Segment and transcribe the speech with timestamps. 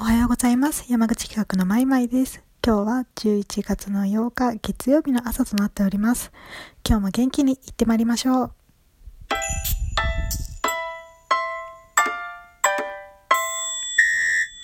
[0.00, 0.84] おはようございます。
[0.88, 2.40] 山口企画のまいまいです。
[2.64, 6.30] 今日は11月の8日月曜日の朝となっております。
[6.88, 8.52] 今日も元気に行ってまいりましょう。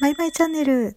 [0.00, 0.96] マイマイチャンネル。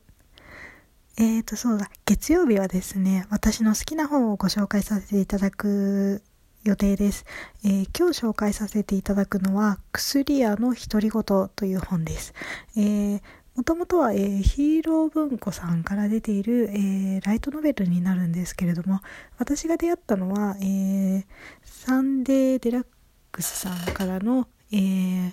[1.17, 1.89] えーと、そうだ。
[2.05, 6.21] 月曜日はですね、私の好きな本をご紹介させていただく
[6.63, 7.25] 予定です。
[7.65, 11.23] えー、今日紹介させていただくのは、薬屋の独り言
[11.55, 12.35] という本です。
[12.75, 13.21] えー
[13.57, 18.99] もともとは、えー、ヒーロー文庫さんから出ている、えー、ライトノベルになるんですけれども、
[19.39, 21.25] 私が出会ったのは、えー、
[21.63, 22.85] サンデーデラッ
[23.31, 25.31] クスさんからの、えー、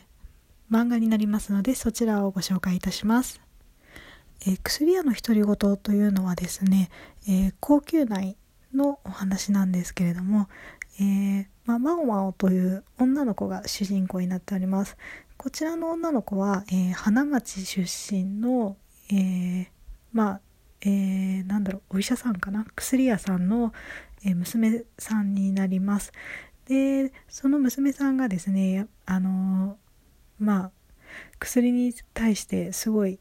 [0.71, 3.43] 漫画になりますので、そちらをご紹介いたします。
[4.47, 6.89] えー、薬屋の独り言というのはですね、
[7.29, 8.39] えー、高級内
[8.75, 10.49] のお話なんですけれども、
[10.99, 14.97] えーまあ、マオマオという女の子が主人公になっております。
[15.45, 18.79] こちらの女の子は、えー、花町出身の、
[19.11, 19.67] えー、
[20.11, 20.41] まあ、
[20.81, 22.65] えー、なんだろう、お医者さんかな？
[22.75, 23.75] 薬屋さんの、
[24.25, 26.13] えー、娘さんになります。
[26.67, 29.77] で、その娘さんがですね、あの
[30.39, 30.71] まあ、
[31.39, 33.19] 薬に対してすごい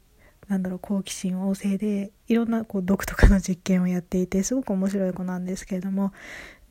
[0.48, 6.14] なんだろう好奇心旺盛でいろんなこう毒とかの実験をやっていてすごく面白い子なんですけれども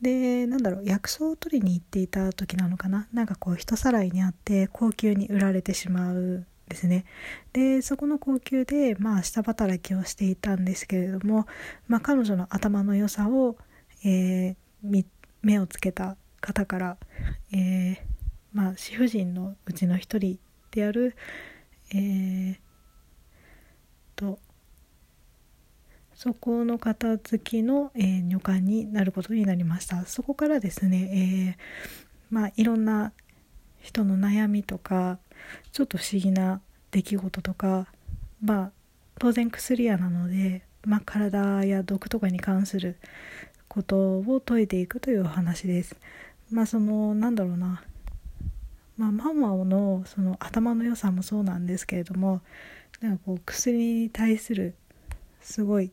[0.03, 3.07] でなんだろう薬草を取りに行っていた時なのかな？
[3.11, 7.05] なんかこう人さらいにあって高級に売られてしまうですね。
[7.53, 11.47] でそこの高級でまあ下働きをしていたんですけれども、
[11.87, 13.57] まあ、彼女の頭の良さを、
[14.05, 15.05] えー、
[15.41, 16.97] 目をつけた方から、
[17.51, 17.97] えー、
[18.53, 20.37] まあ、主婦人のうちの一人
[20.71, 21.15] である、
[21.93, 22.57] えー、
[24.15, 24.39] と
[26.23, 30.05] そこの片付きの、えー、女官になることになりました。
[30.05, 33.11] そこからですね、えー、まあいろんな
[33.81, 35.19] 人の悩みとか
[35.73, 37.87] ちょっと不思議な出来事とか
[38.41, 38.71] まあ
[39.19, 42.95] 当然薬屋なので、まあ、体や毒とかに関する
[43.67, 45.97] ことを解いていくというお話です。
[46.49, 47.83] まあそのなんだろうな。
[48.95, 52.39] まあ、ママのその頭の良さもそうなんですけれども
[53.01, 54.75] なんかこう薬に対する
[55.41, 55.91] すごい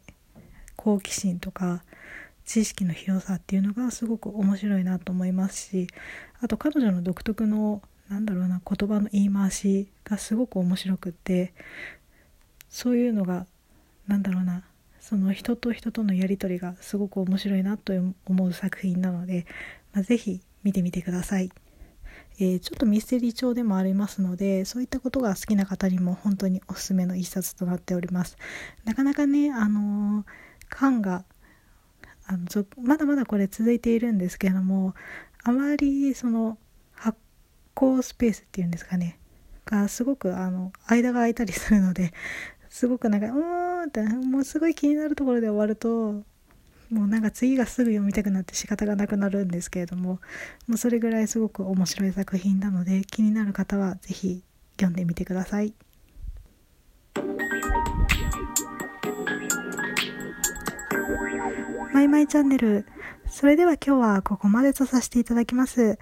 [0.81, 1.85] 好奇心とか
[2.47, 5.89] 知識の広さっていうのがすごく面白いなと思いますし
[6.41, 11.53] あと彼女の独特のなんだろうな言葉の言い回しがすごく面白くって
[12.71, 13.47] そういうのが
[14.09, 14.65] なんだろうな
[15.01, 17.93] その人と人とのやり取りがすごく面白いなと
[18.25, 19.45] 思う作品なので、
[19.93, 21.51] まあ、是非見てみてください。
[22.39, 28.39] えー、ちょっとミステリー調でもありますのでそういったことが好きな方にも本当におすすめの一冊となっております
[28.85, 30.25] なかなかねあのー、
[30.71, 31.25] 缶が
[32.27, 32.47] あの
[32.83, 34.95] まだまだこれ続いているんですけれども
[35.43, 36.57] あまりその
[36.93, 37.19] 発
[37.75, 39.19] 行スペースっていうんですかね
[39.67, 42.13] がすごくあの間が空いたりするので
[42.69, 46.23] すごくなんかうーんってもうすごい気になるところで終わると
[46.91, 50.21] もうなんか次がすぐ読みたくなって仕方がなくなるんですけれども
[50.67, 54.43] もうそれぐらいすごく面白い作品なので気になる方は是非
[54.73, 55.75] 読んでみてください。
[62.01, 62.87] マイマイチャンネル
[63.29, 65.99] それでは今日はここまでとさせていただきます。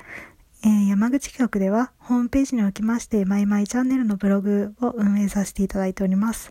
[0.62, 6.50] えー、山口企画ではホームページにおきましてマイマイチャンネルのブログを運営させていただいております。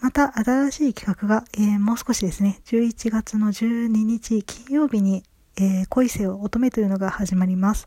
[0.00, 5.24] また新しい企画が、えー、もう少しですね、11月の12日金曜日に、
[5.58, 7.86] えー、恋せを乙女というのが始まります。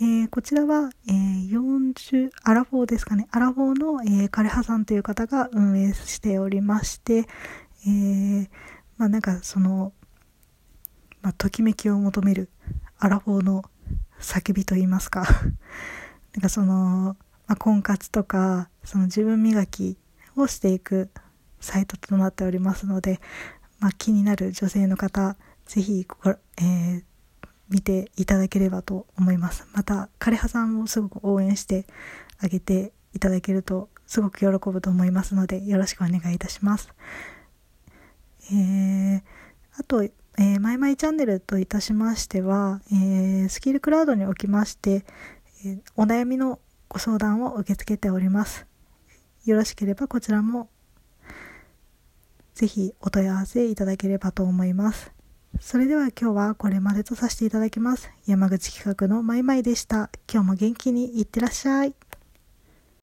[0.00, 7.26] えー、こちらは、えー、40、アラフォーですかね、アラフォーの、えー、枯葉さんという方が運営しておりまして、
[7.88, 8.48] えー、
[8.98, 9.92] まあなんかその、
[11.24, 12.50] まあ、ときめきを求める
[12.98, 13.64] アラフォーの
[14.20, 15.24] 叫びと言いますか
[16.36, 19.96] なんかその、まあ、婚活とか、その自分磨き
[20.36, 21.10] をしていく
[21.60, 23.22] サイトとなっておりますので、
[23.78, 26.06] まあ、気になる女性の方、ぜひ、
[26.58, 27.02] えー、
[27.70, 29.66] 見ていただければと思います。
[29.72, 31.86] また、枯葉さんもすごく応援して
[32.38, 36.92] あげていただけると、すごく喜ぶと思いますので、よろしくお願いいたします。
[38.52, 39.22] えー、
[39.78, 45.04] あと、えー、マイマイチャンネルといたしましては、えー、スキルクラウドにおきまして、
[45.64, 46.58] えー、お悩みの
[46.88, 48.66] ご相談を受け付けております。
[49.44, 50.68] よろしければこちらも
[52.54, 55.12] ぜひお問い合わせいただければと思います。
[55.60, 58.10] それでは今日はこれまでとさせていただきます。
[58.26, 60.10] 山口企画のマイマイでした。
[60.32, 61.94] 今日も元気にいってらっしゃい。